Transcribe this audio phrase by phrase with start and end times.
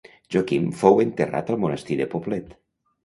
[0.35, 2.61] Joaquim fou enterrat al monestir de Poblet.